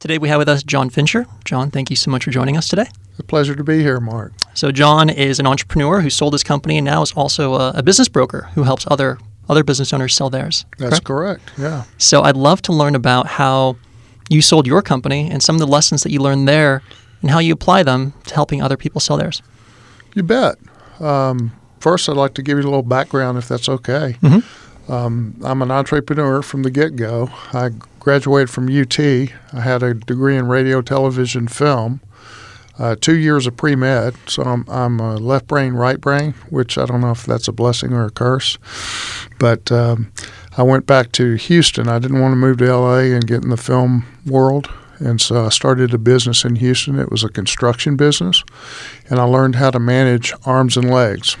[0.00, 1.26] Today we have with us John Fincher.
[1.44, 2.86] John, thank you so much for joining us today.
[3.18, 4.32] A pleasure to be here, Mark.
[4.54, 7.82] So John is an entrepreneur who sold his company and now is also a, a
[7.82, 9.18] business broker who helps other
[9.50, 10.64] other business owners sell theirs.
[10.78, 11.44] That's correct?
[11.44, 11.58] correct.
[11.58, 11.84] Yeah.
[11.98, 13.76] So I'd love to learn about how
[14.30, 16.82] you sold your company and some of the lessons that you learned there
[17.20, 19.42] and how you apply them to helping other people sell theirs.
[20.14, 20.56] You bet.
[20.98, 24.16] Um, first, I'd like to give you a little background, if that's okay.
[24.22, 24.90] Mm-hmm.
[24.90, 27.28] Um, I'm an entrepreneur from the get go.
[27.52, 27.70] I
[28.00, 28.98] graduated from UT.
[28.98, 32.00] I had a degree in radio, television, film.
[32.78, 36.78] Uh, two years of pre med, so I'm, I'm a left brain, right brain, which
[36.78, 38.56] I don't know if that's a blessing or a curse.
[39.38, 40.10] But um,
[40.56, 41.88] I went back to Houston.
[41.88, 44.70] I didn't want to move to LA and get in the film world.
[44.98, 46.98] And so I started a business in Houston.
[46.98, 48.42] It was a construction business.
[49.08, 51.36] And I learned how to manage arms and legs.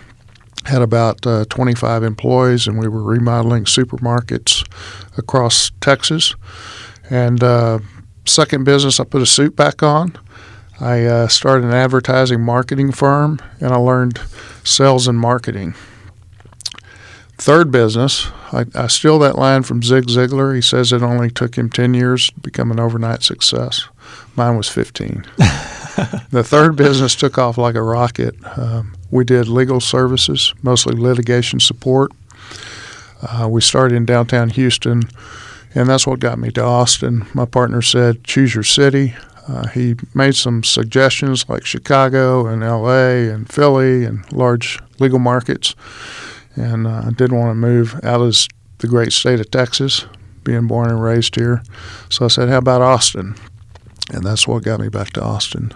[0.66, 4.66] Had about uh, 25 employees, and we were remodeling supermarkets
[5.16, 6.34] across Texas.
[7.08, 7.78] And uh,
[8.26, 10.16] second business, I put a suit back on.
[10.78, 14.20] I uh, started an advertising marketing firm, and I learned
[14.64, 15.74] sales and marketing.
[17.36, 20.54] Third business, I, I steal that line from Zig Ziglar.
[20.54, 23.88] He says it only took him 10 years to become an overnight success.
[24.36, 25.24] Mine was 15.
[26.30, 28.36] the third business took off like a rocket.
[28.58, 32.12] Um, we did legal services, mostly litigation support.
[33.22, 35.02] Uh, we started in downtown Houston,
[35.74, 37.26] and that's what got me to Austin.
[37.34, 39.14] My partner said, choose your city.
[39.46, 45.74] Uh, he made some suggestions like Chicago and LA and Philly and large legal markets
[46.56, 48.36] and uh, I didn't want to move out of
[48.78, 50.06] the great state of Texas,
[50.44, 51.62] being born and raised here.
[52.08, 53.34] So I said, "How about Austin?"
[54.12, 55.72] And that's what got me back to Austin.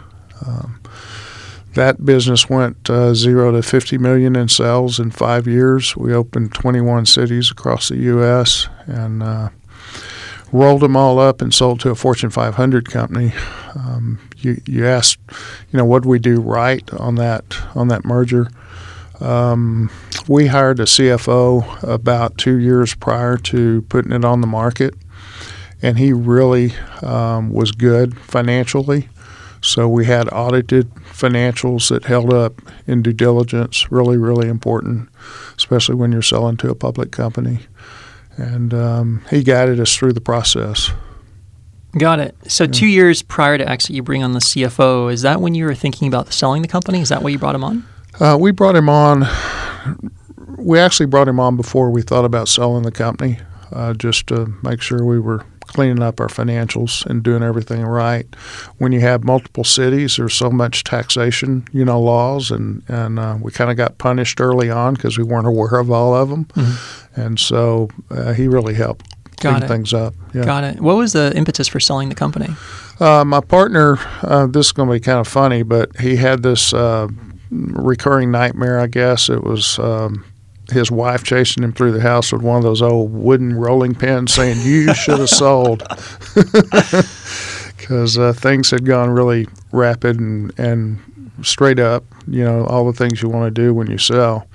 [0.47, 0.81] Um,
[1.75, 5.97] that business went uh, zero to 50 million in sales in five years.
[5.97, 8.69] We opened 21 cities across the U.S.
[8.87, 9.49] and uh,
[10.53, 13.33] rolled them all up and sold to a Fortune 500 company.
[13.75, 15.19] Um, you, you asked,
[15.73, 18.49] you know, what did we do right on that on that merger?
[19.21, 19.91] Um,
[20.29, 24.95] we hired a CFO about two years prior to putting it on the market,
[25.83, 29.09] and he really um, was good financially.
[29.65, 35.09] So we had audited financials that held up in due diligence, really, really important,
[35.57, 37.61] especially when you're selling to a public company.
[38.37, 40.91] And um, he guided us through the process.
[41.97, 42.37] Got it.
[42.47, 42.73] So, yeah.
[42.73, 45.11] two years prior to exit, you bring on the CFO.
[45.11, 47.01] Is that when you were thinking about selling the company?
[47.01, 47.87] Is that why you brought him on?
[48.21, 49.25] Uh, we brought him on.
[50.59, 53.39] We actually brought him on before we thought about selling the company,
[53.73, 58.27] uh, just to make sure we were cleaning up our financials and doing everything right.
[58.79, 63.39] When you have multiple cities, there's so much taxation, you know, laws, and and uh,
[63.41, 66.45] we kind of got punished early on because we weren't aware of all of them,
[66.47, 67.21] mm-hmm.
[67.21, 70.15] and so uh, he really helped clean things up.
[70.33, 70.45] Yeah.
[70.45, 70.81] Got it.
[70.81, 72.49] What was the impetus for selling the company?
[73.01, 76.43] Uh, my partner, uh, this is going to be kind of funny, but he had
[76.43, 77.09] this uh,
[77.51, 79.29] recurring nightmare, I guess.
[79.29, 80.25] It was um,
[80.71, 84.33] his wife chasing him through the house with one of those old wooden rolling pins
[84.35, 85.83] saying, You should have sold.
[87.77, 90.99] Because uh, things had gone really rapid and, and
[91.43, 94.47] straight up, you know, all the things you want to do when you sell.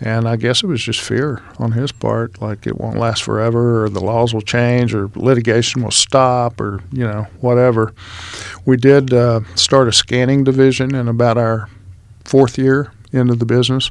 [0.00, 3.84] And I guess it was just fear on his part, like it won't last forever,
[3.84, 7.92] or the laws will change, or litigation will stop, or you know whatever.
[8.64, 11.68] We did uh, start a scanning division in about our
[12.24, 13.90] fourth year into the business.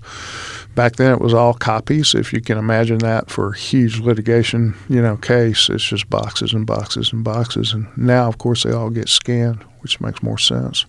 [0.77, 2.13] Back then, it was all copies.
[2.13, 6.53] If you can imagine that for a huge litigation, you know, case, it's just boxes
[6.53, 7.73] and boxes and boxes.
[7.73, 10.85] And now, of course, they all get scanned, which makes more sense.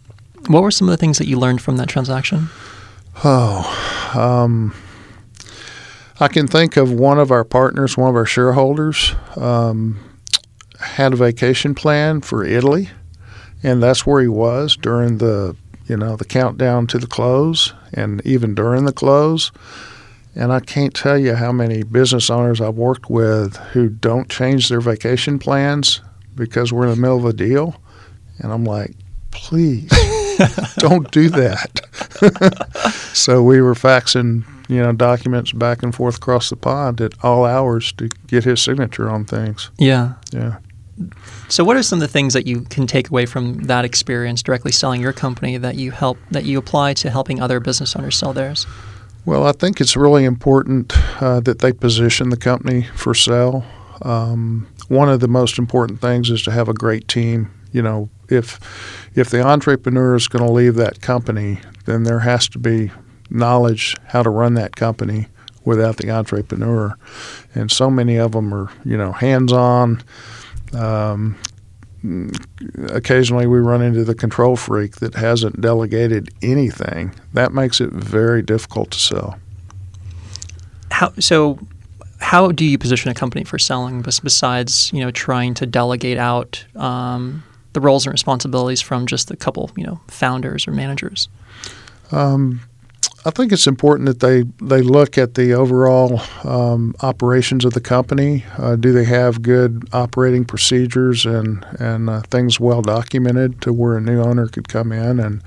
[0.48, 2.50] What were some of the things that you learned from that transaction?
[3.24, 4.74] Oh, um,
[6.20, 9.98] I can think of one of our partners, one of our shareholders, um,
[10.78, 12.90] had a vacation plan for Italy,
[13.62, 15.56] and that's where he was during the
[15.88, 19.50] you know, the countdown to the close and even during the close.
[20.34, 24.68] And I can't tell you how many business owners I've worked with who don't change
[24.68, 26.00] their vacation plans
[26.34, 27.80] because we're in the middle of a deal.
[28.38, 28.94] And I'm like,
[29.30, 29.90] please
[30.76, 31.80] don't do that.
[33.14, 37.44] so we were faxing, you know, documents back and forth across the pond at all
[37.44, 39.70] hours to get his signature on things.
[39.78, 40.14] Yeah.
[40.32, 40.58] Yeah.
[41.48, 44.42] So, what are some of the things that you can take away from that experience
[44.42, 48.16] directly selling your company that you help that you apply to helping other business owners
[48.16, 48.66] sell theirs?
[49.24, 50.92] Well, I think it's really important
[51.22, 53.64] uh, that they position the company for sale.
[54.02, 57.50] Um, one of the most important things is to have a great team.
[57.72, 58.58] You know, if
[59.14, 62.90] if the entrepreneur is going to leave that company, then there has to be
[63.30, 65.28] knowledge how to run that company
[65.64, 66.96] without the entrepreneur.
[67.54, 70.02] And so many of them are, you know, hands on
[70.74, 71.36] um,
[72.88, 77.14] occasionally we run into the control freak that hasn't delegated anything.
[77.32, 79.38] That makes it very difficult to sell.
[80.90, 81.58] How so?
[82.20, 84.02] How do you position a company for selling?
[84.02, 87.44] Besides, you know, trying to delegate out um,
[87.74, 91.28] the roles and responsibilities from just a couple, you know, founders or managers.
[92.10, 92.60] Um,
[93.24, 97.80] I think it's important that they, they look at the overall um, operations of the
[97.80, 98.44] company.
[98.56, 103.96] Uh, do they have good operating procedures and and uh, things well documented to where
[103.96, 105.42] a new owner could come in and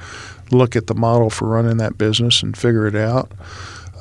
[0.51, 3.31] look at the model for running that business and figure it out.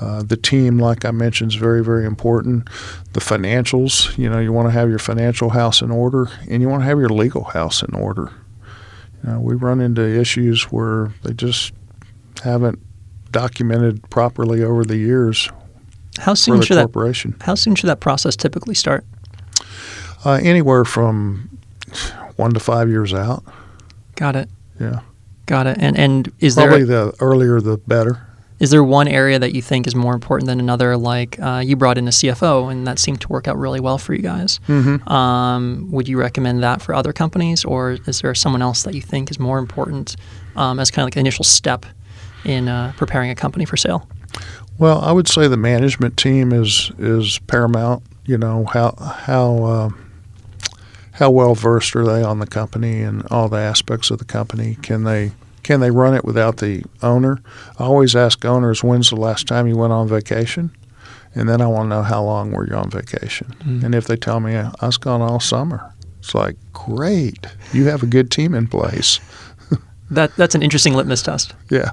[0.00, 2.69] Uh, the team, like I mentioned, is very, very important.
[3.12, 6.69] The financials, you know, you want to have your financial house in order and you
[6.69, 8.32] want to have your legal house in order.
[9.23, 11.73] You know, we run into issues where they just
[12.43, 12.79] haven't
[13.31, 15.49] documented properly over the years.
[16.19, 17.32] How soon should corporation.
[17.38, 17.44] that?
[17.44, 19.05] How soon should that process typically start?
[20.25, 21.59] Uh, anywhere from
[22.37, 23.44] one to five years out.
[24.17, 24.50] Got it.
[24.79, 25.00] Yeah.
[25.47, 25.79] Got it.
[25.81, 28.27] And and is probably there the earlier the better.
[28.61, 30.97] Is there one area that you think is more important than another?
[30.99, 33.97] Like uh, you brought in a CFO, and that seemed to work out really well
[33.97, 34.61] for you guys.
[34.69, 35.09] Mm-hmm.
[35.11, 39.00] Um, would you recommend that for other companies, or is there someone else that you
[39.00, 40.17] think is more important
[40.56, 41.87] um, as kind of like an initial step
[42.45, 44.09] in uh, preparing a company for sale?
[44.79, 48.03] Well, I would say the management team is is paramount.
[48.25, 49.91] You know how how uh,
[51.13, 54.79] how well versed are they on the company and all the aspects of the company?
[54.83, 55.33] Can they
[55.63, 57.43] can they run it without the owner?
[57.79, 60.75] I always ask owners, when's the last time you went on vacation?
[61.35, 63.55] And then I want to know how long were you on vacation.
[63.61, 63.85] Mm-hmm.
[63.85, 68.03] And if they tell me I was gone all summer, it's like, great, you have
[68.03, 69.21] a good team in place.
[70.11, 71.55] that that's an interesting litmus test.
[71.71, 71.91] Yeah.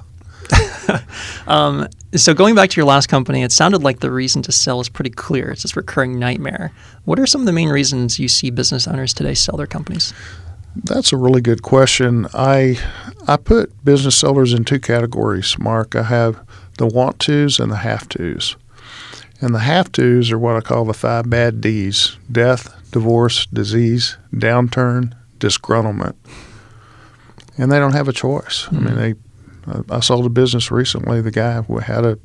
[1.46, 4.80] um, so going back to your last company, it sounded like the reason to sell
[4.80, 5.50] is pretty clear.
[5.50, 6.72] It's this recurring nightmare.
[7.04, 10.12] What are some of the main reasons you see business owners today sell their companies?
[10.84, 12.26] That's a really good question.
[12.32, 12.78] I
[13.26, 15.96] I put business sellers in two categories, Mark.
[15.96, 16.40] I have
[16.78, 18.56] the want tos and the have tos.
[19.40, 24.16] And the have tos are what I call the five bad D's death, divorce, disease,
[24.32, 26.14] downturn, disgruntlement.
[27.56, 28.66] And they don't have a choice.
[28.66, 28.76] Mm-hmm.
[28.76, 29.00] I mean, mm-hmm.
[29.00, 29.14] they.
[29.90, 31.20] I sold a business recently.
[31.20, 32.18] The guy who had a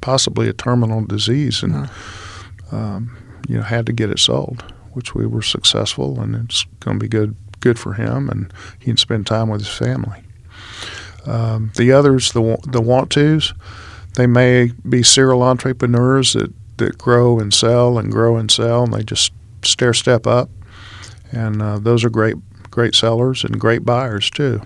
[0.00, 2.76] possibly a terminal disease and uh-huh.
[2.76, 3.16] um,
[3.48, 4.62] you know had to get it sold,
[4.92, 8.86] which we were successful, and it's going to be good good for him, and he
[8.86, 10.22] can spend time with his family.
[11.26, 13.52] Um, the others, the the want tos,
[14.14, 18.92] they may be serial entrepreneurs that, that grow and sell and grow and sell, and
[18.92, 19.32] they just
[19.62, 20.50] stair step up,
[21.32, 22.36] and uh, those are great
[22.70, 24.60] great sellers and great buyers too.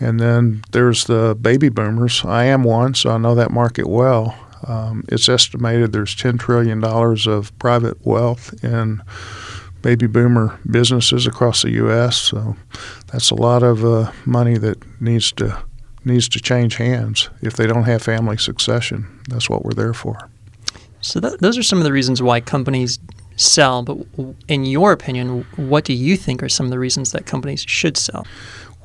[0.00, 2.24] And then there's the baby boomers.
[2.24, 4.36] I am one, so I know that market well.
[4.66, 9.02] Um, it's estimated there's $10 trillion of private wealth in
[9.82, 12.16] baby boomer businesses across the U.S.
[12.16, 12.56] So
[13.12, 15.62] that's a lot of uh, money that needs to
[16.04, 19.20] needs to change hands if they don't have family succession.
[19.28, 20.30] That's what we're there for.
[21.00, 23.00] So that, those are some of the reasons why companies
[23.36, 23.82] sell.
[23.82, 23.98] But
[24.48, 27.96] in your opinion, what do you think are some of the reasons that companies should
[27.96, 28.26] sell?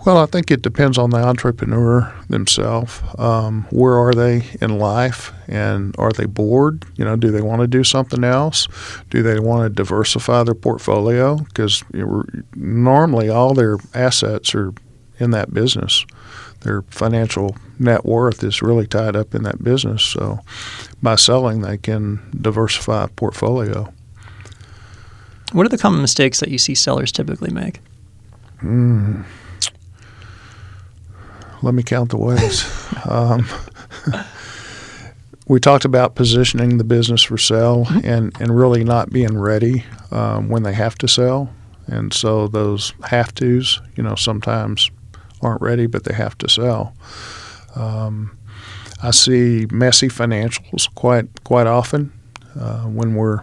[0.04, 3.00] Well, I think it depends on the entrepreneur themselves.
[3.20, 6.86] Um, where are they in life, and are they bored?
[6.96, 8.68] You know, do they want to do something else?
[9.12, 11.38] Do they want to diversify their portfolio?
[11.38, 11.84] Because
[12.56, 14.74] normally all their assets are
[15.20, 16.04] in that business.
[16.62, 20.04] Their financial net worth is really tied up in that business.
[20.04, 20.40] So,
[21.04, 23.94] by selling, they can diversify a portfolio.
[25.52, 27.82] What are the common mistakes that you see sellers typically make?
[28.64, 29.26] Mm
[31.62, 32.66] let me count the ways.
[33.10, 33.48] um,
[35.48, 38.08] we talked about positioning the business for sale mm-hmm.
[38.08, 41.54] and, and really not being ready um, when they have to sell.
[41.88, 44.90] And so those have tos, you know, sometimes
[45.42, 46.94] aren't ready, but they have to sell.
[47.76, 48.38] Um,
[49.04, 52.14] I see messy financials quite quite often
[52.60, 53.42] uh, when we're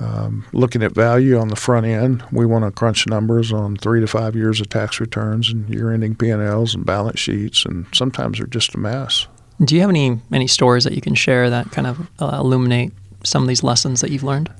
[0.00, 4.00] um, looking at value on the front end, we want to crunch numbers on three
[4.00, 8.46] to five years of tax returns and year-ending P&Ls and balance sheets, and sometimes they're
[8.46, 9.26] just a mess.
[9.62, 12.92] Do you have any any stories that you can share that kind of uh, illuminate
[13.22, 14.52] some of these lessons that you've learned?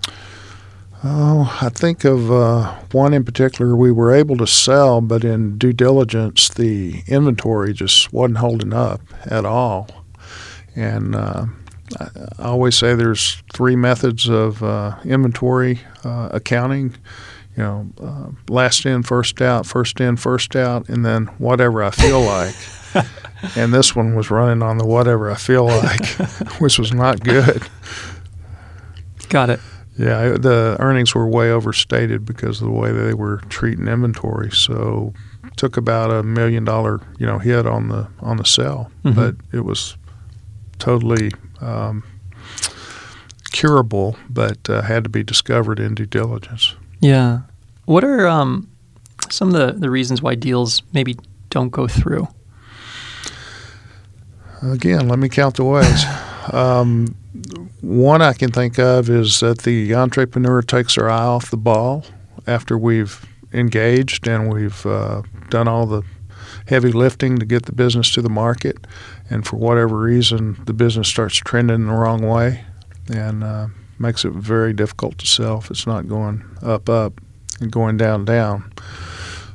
[1.03, 3.76] Oh, I think of uh, one in particular.
[3.76, 9.00] We were able to sell, but in due diligence, the inventory just wasn't holding up
[9.26, 9.88] at all,
[10.76, 11.47] and uh,
[12.38, 16.95] I always say there's three methods of uh, inventory uh, accounting.
[17.57, 21.91] You know, uh, last in, first out, first in, first out, and then whatever I
[21.91, 22.55] feel like.
[23.57, 26.05] and this one was running on the whatever I feel like,
[26.61, 27.62] which was not good.
[29.29, 29.61] Got it.
[29.97, 34.50] Yeah, the earnings were way overstated because of the way they were treating inventory.
[34.50, 35.12] So
[35.57, 39.14] took about a million dollar you know hit on the on the sell, Mhm.
[39.14, 39.97] but it was
[40.78, 42.04] totally um,
[43.50, 46.75] curable, but uh, had to be discovered in due diligence.
[47.00, 47.40] Yeah.
[47.85, 48.71] What are um,
[49.31, 51.16] some of the, the reasons why deals maybe
[51.50, 52.28] don't go through?
[54.62, 56.04] Again, let me count the ways.
[56.52, 57.14] um,
[57.81, 62.04] one I can think of is that the entrepreneur takes their eye off the ball
[62.47, 66.02] after we've engaged and we've uh, done all the
[66.67, 68.87] heavy lifting to get the business to the market,
[69.31, 72.65] and for whatever reason, the business starts trending the wrong way
[73.13, 77.21] and uh, makes it very difficult to sell if it's not going up, up,
[77.61, 78.73] and going down, down.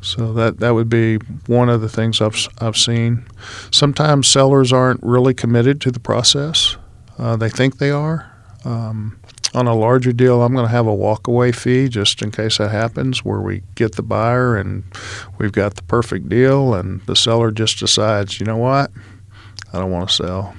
[0.01, 1.17] So that that would be
[1.47, 3.25] one of the things I've I've seen.
[3.71, 6.77] Sometimes sellers aren't really committed to the process.
[7.17, 8.31] Uh, they think they are.
[8.63, 9.18] Um,
[9.53, 12.69] on a larger deal, I'm going to have a walkaway fee just in case that
[12.71, 14.83] happens, where we get the buyer and
[15.37, 18.91] we've got the perfect deal, and the seller just decides, you know what,
[19.73, 20.55] I don't want to sell.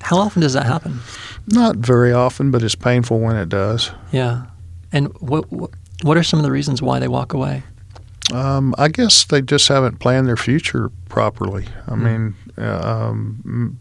[0.00, 1.00] How often does that happen?
[1.48, 3.90] Not very often, but it's painful when it does.
[4.12, 4.46] Yeah.
[4.92, 5.44] And what
[6.02, 7.62] what, are some of the reasons why they walk away?
[8.32, 11.66] Um, I guess they just haven't planned their future properly.
[11.86, 12.02] I Mm.
[12.02, 13.78] mean, uh, um,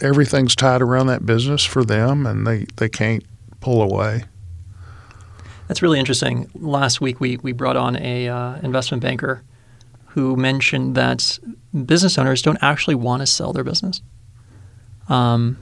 [0.00, 3.24] everything's tied around that business for them, and they, they can't
[3.66, 4.22] pull away.
[5.66, 6.48] That's really interesting.
[6.54, 9.42] Last week we, we brought on a uh, investment banker
[10.06, 11.36] who mentioned that
[11.84, 14.02] business owners don't actually want to sell their business.
[15.08, 15.58] Um,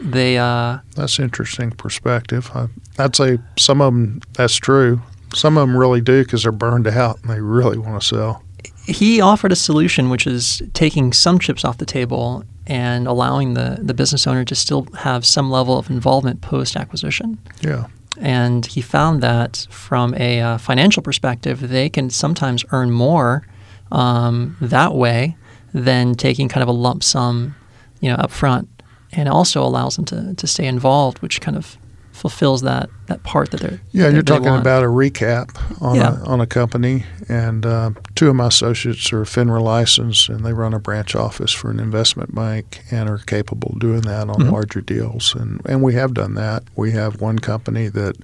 [0.00, 2.50] they uh, That's interesting perspective.
[2.52, 2.66] I,
[2.98, 5.00] I'd say some of them that's true.
[5.32, 8.42] Some of them really do because they're burned out and they really want to sell.
[8.86, 13.78] he offered a solution which is taking some chips off the table and allowing the,
[13.80, 17.38] the business owner to still have some level of involvement post acquisition.
[17.60, 17.86] Yeah,
[18.18, 23.46] And he found that from a uh, financial perspective, they can sometimes earn more
[23.92, 25.36] um, that way
[25.72, 27.54] than taking kind of a lump sum,
[28.00, 28.68] you know, up front.
[29.12, 31.78] And it also allows them to, to stay involved, which kind of
[32.16, 34.06] fulfills that, that part that they're yeah.
[34.08, 34.62] they- You're they talking want.
[34.62, 35.50] about a recap
[35.82, 36.18] on Yeah.
[36.20, 40.52] a on a company, and uh, two of my associates are FINRA licensed, and they
[40.52, 44.36] run a branch office for an investment bank, and are capable of doing that on
[44.40, 44.52] Mhm.
[44.52, 45.34] larger deals.
[45.34, 46.64] And and we have done that.
[46.74, 48.16] We have one company that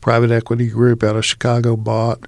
[0.00, 2.26] private equity group out of Chicago bought.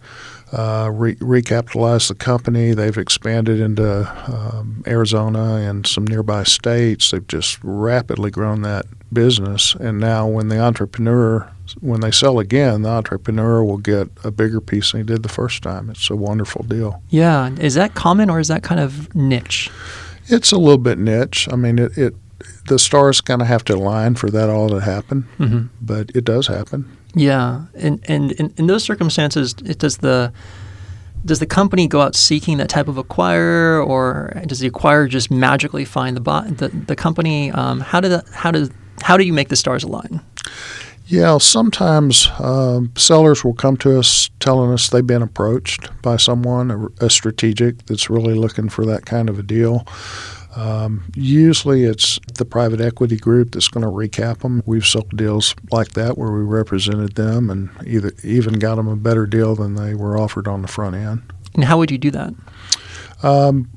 [0.52, 2.72] Uh, re- recapitalized the company.
[2.72, 7.10] They've expanded into um, Arizona and some nearby states.
[7.10, 9.74] They've just rapidly grown that business.
[9.74, 11.50] And now, when the entrepreneur,
[11.80, 15.28] when they sell again, the entrepreneur will get a bigger piece than he did the
[15.28, 15.90] first time.
[15.90, 17.02] It's a wonderful deal.
[17.08, 17.50] Yeah.
[17.58, 19.68] Is that common or is that kind of niche?
[20.28, 21.48] It's a little bit niche.
[21.50, 22.14] I mean, it, it
[22.66, 25.66] the stars kind of have to align for that all to happen, Mm-hmm.
[25.80, 26.95] but it does happen.
[27.16, 30.34] Yeah, and and in, those circumstances, it does the
[31.24, 35.30] does the company go out seeking that type of acquirer, or does the acquirer just
[35.30, 37.50] magically find the buy, the, the company?
[37.50, 38.70] Um, how do that, how does
[39.00, 40.20] how do you make the stars align?
[41.06, 46.70] Yeah, sometimes um, sellers will come to us telling us they've been approached by someone,
[46.70, 49.86] a, a strategic that's really looking for that kind of a deal.
[50.56, 54.62] Um, usually it's the private equity group that's going to recap them.
[54.64, 58.96] We've sold deals like that where we represented them and either even got them a
[58.96, 61.22] better deal than they were offered on the front end.
[61.54, 62.32] And how would you do that?
[63.22, 63.68] Um,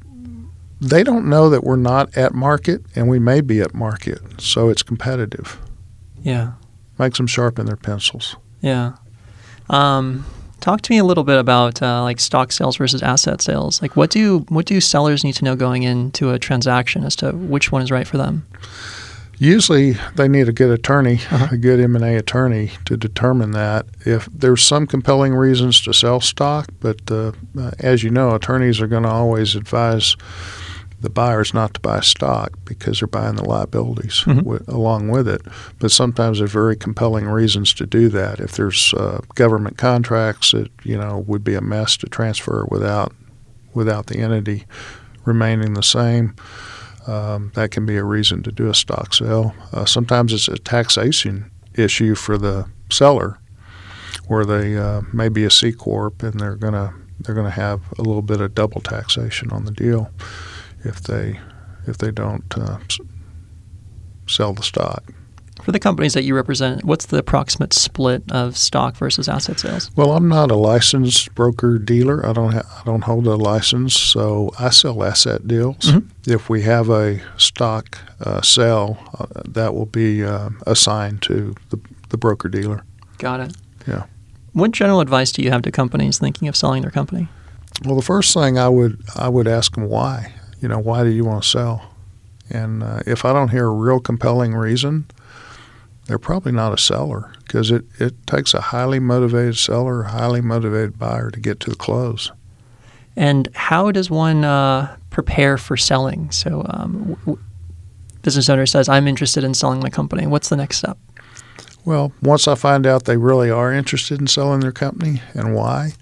[0.80, 4.70] they don't know that we're not at market and we may be at market, so
[4.70, 5.58] it's competitive.
[6.24, 6.54] Yeah,
[6.98, 8.36] Makes them sharpen their pencils.
[8.62, 8.94] yeah.
[9.70, 10.26] Um,
[10.60, 13.82] talk to me a little bit about uh, like stock sales versus asset sales.
[13.82, 17.32] Like, what do what do sellers need to know going into a transaction as to
[17.32, 18.46] which one is right for them?
[19.42, 21.48] Usually, they need a good attorney, Uh-huh.
[21.52, 23.86] a good M and A attorney, to determine that.
[24.06, 28.82] If there's some compelling reasons to sell stock, but uh, uh, as you know, attorneys
[28.82, 30.18] are going to always advise
[31.02, 34.38] the buyers not to buy stock because they're buying the liabilities Mhm.
[34.44, 35.42] wi- along with it.
[35.80, 38.40] But sometimes there's very compelling reasons to do that.
[38.40, 43.14] If there's uh, government contracts, it you know would be a mess to transfer without
[43.74, 44.66] without the entity
[45.26, 46.36] remaining the same.
[47.08, 49.54] Um, that can be a reason to do a stock sale.
[49.74, 53.38] Uh, sometimes it's a taxation issue for the seller,
[54.28, 58.02] where they uh, may be a C corp and they're gonna they're gonna have a
[58.02, 60.10] little bit of double taxation on the deal
[60.84, 61.40] if they
[61.88, 62.78] if they don't uh,
[64.28, 65.04] sell the stock.
[65.64, 69.92] For the companies that you represent, what's the approximate split of stock versus asset sales?
[69.96, 72.26] Well, I'm not a licensed broker dealer.
[72.26, 75.78] I don't ha- I don't hold a license, so I sell asset deals.
[75.92, 76.06] Mhm.
[76.26, 81.80] If we have a stock uh, sale, uh, that will be uh, assigned to the,
[82.08, 82.84] the broker dealer.
[83.18, 83.58] Got it.
[83.86, 84.04] Yeah.
[84.54, 87.28] What general advice do you have to companies thinking of selling their company?
[87.86, 90.34] Well, the first thing I would I would ask them why.
[90.62, 91.94] You know, why do you want to sell?
[92.50, 95.06] And uh, if I don't hear a real compelling reason,
[96.06, 100.42] they're probably not a seller because it, it takes a highly motivated seller, a highly
[100.42, 102.32] motivated buyer to get to the close.
[103.16, 106.32] And how does one uh, prepare for selling?
[106.32, 107.40] So, um, w-
[108.22, 110.98] business owner says, "I'm interested in selling my company." What's the next step?
[111.86, 115.94] Well, once I find out they really are interested in selling their company and why,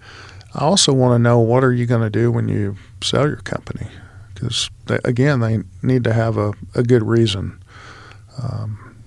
[0.53, 3.37] I also want to know what are you going to do when you sell your
[3.37, 3.87] company?
[4.39, 4.69] Because
[5.03, 7.59] again, they need to have a, a good reason.
[8.41, 9.01] Um,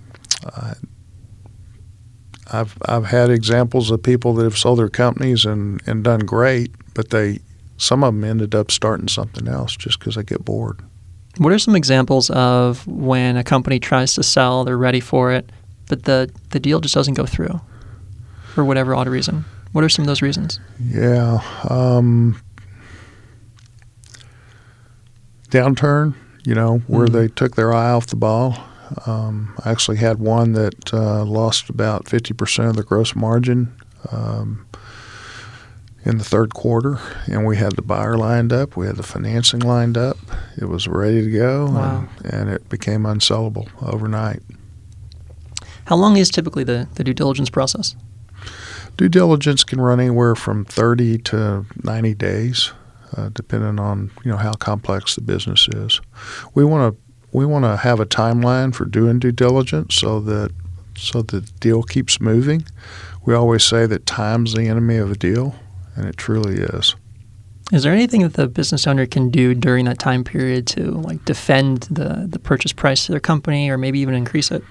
[0.45, 0.73] I,
[2.53, 6.73] I've I've had examples of people that have sold their companies and, and done great,
[6.95, 7.39] but they
[7.77, 10.81] some of them ended up starting something else just because they get bored.
[11.39, 15.51] What are some examples of when a company tries to sell, they're ready for it,
[15.89, 17.61] but the, the deal just doesn't go through
[18.53, 19.45] for whatever odd reason?
[19.73, 20.59] What are some of those reasons?
[20.85, 21.41] Yeah.
[21.69, 22.43] Um,
[25.51, 26.15] downturn,
[26.45, 27.13] you know, where Mhm.
[27.13, 28.57] they took their eye off the ball.
[29.07, 33.73] Um, I actually had one that uh, lost about 50% of the gross margin
[34.11, 34.65] um,
[36.05, 39.61] in the third quarter, and we had the buyer lined up, we had the financing
[39.61, 40.17] lined up,
[40.57, 42.09] it was ready to go, Wow.
[42.25, 44.41] and, and it became unsellable overnight.
[45.85, 47.95] How long is typically the, the due diligence process?
[48.97, 52.73] Due diligence can run anywhere from 30 to 90 days,
[53.17, 56.01] uh, depending on you know how complex the business is.
[56.55, 57.01] We want to
[57.33, 60.53] we want to have a timeline for doing due diligence so that
[60.97, 62.65] so the deal keeps moving.
[63.25, 65.55] We always say that time's the enemy of a deal,
[65.95, 66.95] and it truly is.
[67.73, 71.25] Is there anything that the business owner can do during that time period to like
[71.25, 74.65] defend the, the purchase price of their company or maybe even increase it?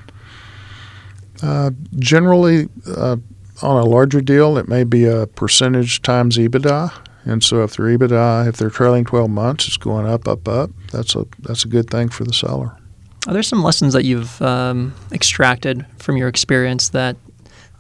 [1.42, 3.16] Uh, generally, uh,
[3.62, 6.92] on a larger deal, it may be a percentage times EBITDA.
[7.26, 10.72] And so, if their EBITDA, if they're trailing 12 months, it's going up, up, up.
[10.92, 12.76] That's a that's a good thing for the seller.
[13.28, 17.18] Are there some lessons that you've um, extracted from your experience that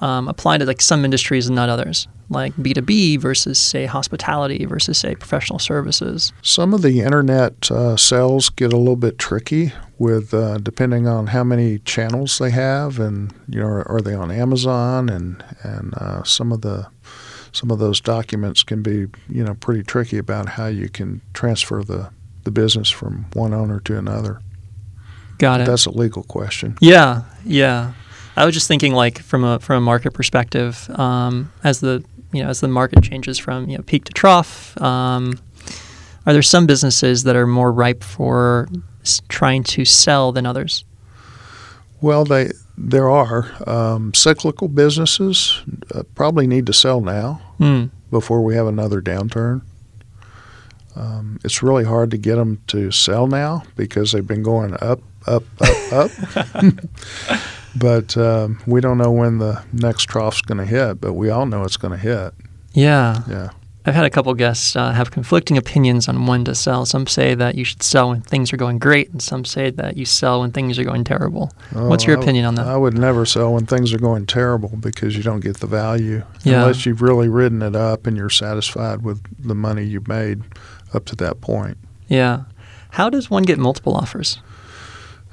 [0.02, 3.86] um, apply to like some industries and not others, like B two B versus say
[3.86, 6.34] hospitality versus say professional services?
[6.42, 11.28] Some of the internet uh, sales get a little bit tricky with uh, depending on
[11.28, 15.94] how many channels they have, and you know, are, are they on Amazon, and and
[15.96, 16.88] uh, some of the
[17.52, 21.84] some of those documents can be you know pretty tricky about how you can transfer
[21.84, 22.12] the
[22.44, 24.42] the business from one owner to another.
[25.38, 25.68] Got it.
[25.68, 26.78] That's a legal question.
[26.82, 27.94] Yeah, yeah.
[28.36, 32.44] I was just thinking, like from a from a market perspective, um, as the you
[32.44, 35.40] know as the market changes from you know peak to trough, um,
[36.26, 38.68] are there some businesses that are more ripe for
[39.28, 40.86] trying to sell than others?
[42.02, 45.62] Well, they there are um, cyclical businesses
[45.94, 47.86] uh, probably need to sell now Hmm.
[48.10, 49.62] before we have another downturn.
[50.96, 55.02] Um, it's really hard to get them to sell now because they've been going up,
[55.28, 56.12] up, up, up.
[57.76, 61.46] but um, we don't know when the next trough's going to hit, but we all
[61.46, 62.34] know it's going to hit.
[62.74, 63.50] Yeah, Yeah.
[63.86, 66.86] I've had a couple guests uh, have conflicting opinions on when to sell.
[66.86, 69.96] Some say that you should sell when things are going great, and some say that
[69.96, 71.52] you sell when things are going terrible.
[71.72, 72.68] What's your Oh, I- opinion on that?
[72.68, 76.24] I would never sell when things are going terrible because you don't get the value
[76.44, 76.62] Yeah.
[76.62, 80.42] unless you've really ridden it up and you're satisfied with the money you've made
[80.94, 81.78] up to that point.
[82.08, 82.42] yeah.
[82.94, 84.40] How does one get multiple offers?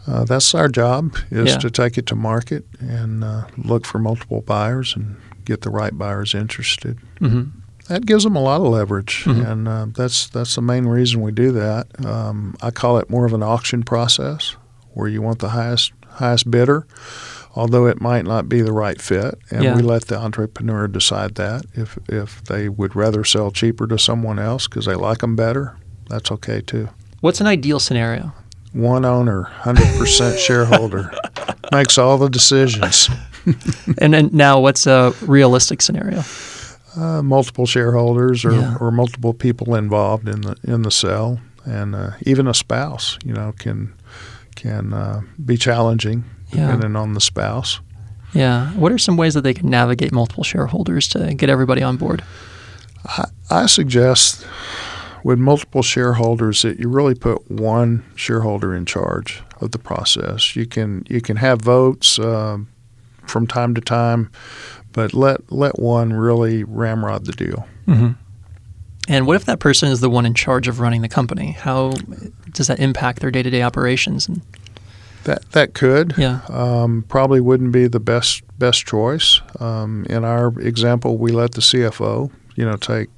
[0.06, 1.56] Uh, that's our job is Yeah.
[1.58, 5.96] to take it to market and uh, look for multiple buyers and get the right
[5.96, 6.98] buyers interested.
[7.18, 7.44] hmm
[7.88, 9.48] That gives them a lot of leverage, Mhm.
[9.50, 11.86] and uh, that's that's the main reason we do that.
[12.04, 14.56] Um, I call it more of an auction process,
[14.94, 16.86] where you want the highest highest bidder,
[17.54, 19.76] although it might not be the right fit, and Yeah.
[19.76, 21.64] we let the entrepreneur decide that.
[21.74, 25.76] If if they would rather sell cheaper to someone else because they like them better,
[26.08, 26.88] that's okay too.
[27.20, 28.32] What's an ideal scenario?
[28.72, 31.12] One owner, hundred percent shareholder,
[31.70, 33.08] makes all the decisions.
[33.98, 36.24] and, and now, what's a realistic scenario?
[36.96, 38.76] Uh, multiple shareholders or, Yeah.
[38.80, 43.32] or multiple people involved in the in the sale, and uh, even a spouse, you
[43.34, 43.92] know, can
[44.54, 46.66] can uh, be challenging Yeah.
[46.66, 47.80] depending on the spouse.
[48.32, 48.70] Yeah.
[48.72, 52.22] What are some ways that they can navigate multiple shareholders to get everybody on board?
[53.04, 54.46] I, I suggest
[55.24, 60.54] with multiple shareholders that you really put one shareholder in charge of the process.
[60.56, 62.68] You can you can have votes um,
[63.26, 64.30] from time to time,
[64.96, 67.68] but let let one really ramrod the deal.
[67.86, 68.12] Mm-hmm.
[69.08, 71.52] And what if that person is the one in charge of running the company?
[71.52, 71.92] How
[72.52, 74.26] does that impact their day to day operations?
[74.26, 74.40] And
[75.24, 76.14] That that could.
[76.16, 76.40] Yeah.
[76.48, 79.40] Um, probably wouldn't be the best best choice.
[79.60, 83.08] Um, in our example, we let the CFO, you know, take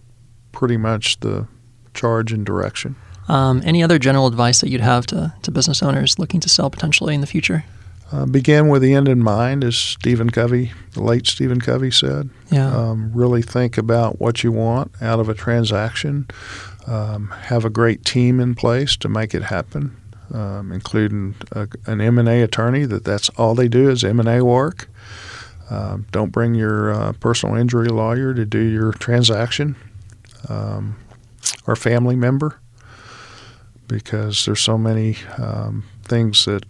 [0.51, 1.47] pretty much the
[1.95, 2.97] charge and direction.
[3.29, 6.71] Um, any other general advice that you'd have to, to business owners looking to sell
[6.71, 7.65] potentially in the future?
[8.11, 12.31] Uh, begin with the end in mind, as Stephen Covey, the late Stephen Covey said.
[12.51, 12.75] Yeah.
[12.75, 16.27] Um, really think about what you want out of a transaction.
[16.87, 19.95] Um, have a great team in place to make it happen,
[20.33, 24.89] um, including a, an M&A attorney that that's all they do is M&A work.
[25.69, 29.77] Um, don't bring your uh, personal injury lawyer to do your transaction
[30.49, 30.97] um,
[31.67, 32.59] or family member
[33.87, 36.65] because there's so many um, things that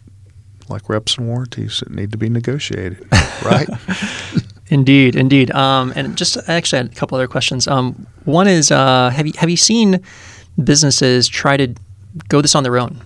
[0.70, 3.06] like reps and warranties that need to be negotiated,
[3.44, 3.68] right?
[4.68, 5.50] Indeed, indeed.
[5.52, 7.66] Um, and just I actually had a couple other questions.
[7.66, 10.00] Um, one is, uh, have you have you seen
[10.62, 11.74] businesses try to
[12.28, 13.00] go this on their own?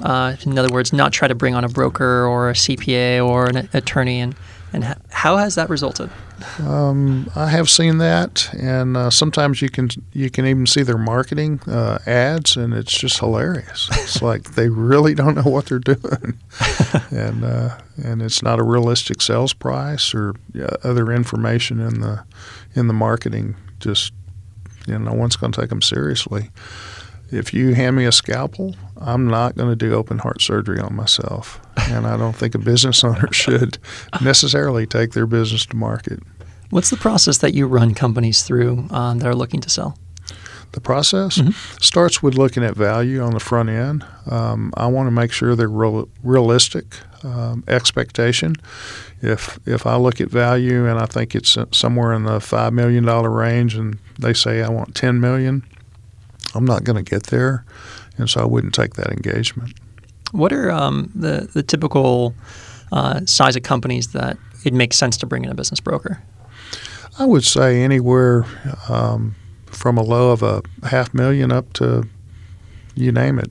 [0.00, 3.46] Uh, in other words, not try to bring on a broker or a CPA or
[3.46, 4.34] an attorney, and
[4.76, 6.10] and ha- how has that resulted?
[6.58, 10.98] Um, I have seen that, and uh, sometimes you can you can even see their
[10.98, 13.88] marketing uh, ads, and it's just hilarious.
[13.92, 16.38] It's like they really don't know what they're doing,
[17.10, 20.34] and uh, and it's not a realistic sales price or
[20.84, 22.22] other information in the
[22.74, 23.56] in the marketing.
[23.80, 24.12] Just
[24.86, 26.50] you know, no one's going to take them seriously.
[27.32, 30.94] If you hand me a scalpel, I'm not going to do open heart surgery on
[30.94, 33.78] myself, and I don't think a business owner should
[34.22, 36.20] necessarily take their business to market.
[36.70, 39.96] What's the process that you run companies through um, that are looking to sell?
[40.72, 41.54] The process Mhm.
[41.82, 44.04] starts with looking at value on the front end.
[44.28, 46.84] Um, I want to make sure they're real, realistic
[47.22, 48.56] um, expectation.
[49.22, 52.72] If if I look at value and I think it's uh, somewhere in the five
[52.72, 55.62] million dollar range, and they say I want ten million,
[56.54, 57.64] I'm not going to get there,
[58.18, 59.72] and so I wouldn't take that engagement.
[60.32, 62.34] What are um, the the typical
[62.92, 66.22] uh, size of companies that it makes sense to bring in a business broker?
[67.18, 68.44] I would say anywhere
[68.88, 69.34] um,
[69.66, 72.08] from a low of a half million up to
[72.94, 73.50] you name it.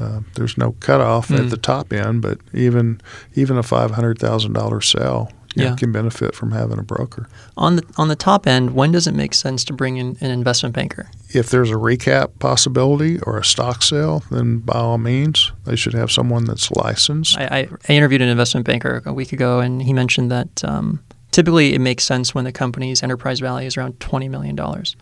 [0.00, 1.44] Uh, there's no cutoff Mm.
[1.44, 3.00] at the top end, but even
[3.34, 5.76] even a five hundred thousand dollar sale you know, Yeah.
[5.76, 7.28] can benefit from having a broker.
[7.56, 10.30] On the on the top end, when does it make sense to bring in an
[10.30, 11.08] investment banker?
[11.30, 15.94] If there's a recap possibility or a stock sale, then by all means, they should
[15.94, 17.36] have someone that's licensed.
[17.38, 21.02] I, I, I interviewed an investment banker a week ago, and he mentioned that um,
[21.32, 24.94] typically it makes sense when the company's enterprise value is around twenty million dollars,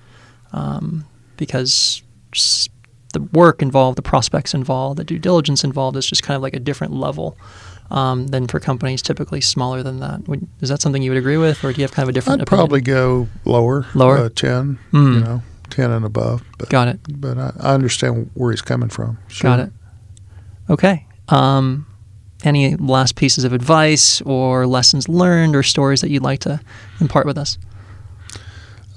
[0.52, 1.04] um,
[1.36, 2.02] because
[3.12, 6.54] the work involved, the prospects involved, the due diligence involved is just kind of like
[6.54, 7.36] a different level
[7.90, 10.26] um, than for companies typically smaller than that.
[10.28, 12.12] Would, is that something you would agree with, or do you have kind of a
[12.12, 12.40] different?
[12.40, 12.58] I'd opinion?
[12.66, 14.18] probably go lower, Lower?
[14.18, 15.12] uh, ten, Hmm.
[15.14, 16.42] you know, ten and above.
[16.58, 17.00] But Got it.
[17.20, 19.18] but I, I understand where he's coming from.
[19.28, 19.50] Sure.
[19.50, 19.72] Got it.
[20.70, 21.06] Okay.
[21.28, 21.86] Um,
[22.42, 26.60] any last pieces of advice or lessons learned or stories that you'd like to
[27.00, 27.56] impart with us?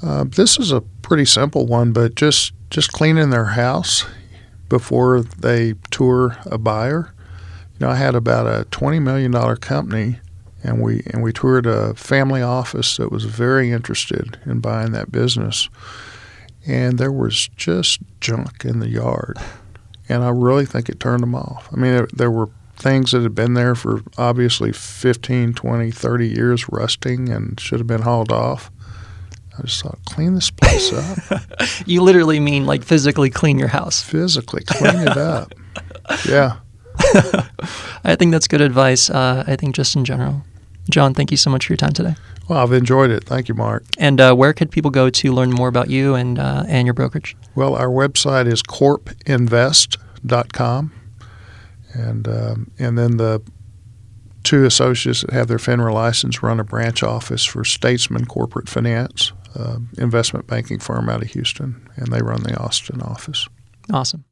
[0.03, 4.05] Uh, this is a pretty simple one, but just just cleaning their house
[4.69, 7.13] before they tour a buyer.
[7.79, 10.19] You know, I had about a twenty million dollar company,
[10.63, 15.11] and we and we toured a family office that was very interested in buying that
[15.11, 15.69] business,
[16.65, 19.37] and there was just junk in the yard,
[20.09, 21.69] and I really think it turned them off.
[21.71, 26.27] I mean, there, there were things that had been there for obviously 15, 20, 30
[26.27, 28.71] years rusting and should have been hauled off.
[29.57, 31.41] I just thought, clean this place up.
[31.85, 34.01] You literally mean like physically clean your house.
[34.01, 35.53] Physically, clean it up.
[36.27, 36.57] Yeah.
[38.03, 39.09] I think that's good advice.
[39.09, 40.43] Uh, I think just in general.
[40.89, 42.15] John, thank you so much for your time today.
[42.47, 43.25] Well, I've enjoyed it.
[43.25, 43.83] Thank you, Mark.
[43.97, 46.93] And uh, where could people go to learn more about you and uh, and your
[46.93, 47.35] brokerage?
[47.55, 50.93] Well, our website is corpinvest.com.
[51.93, 53.41] And, um, and then the
[54.43, 59.33] two associates that have their FINRA license run a branch office for Statesman Corporate Finance,
[59.55, 63.47] uh, investment banking firm out of Houston, and they run the Austin office.
[63.91, 64.25] Awesome.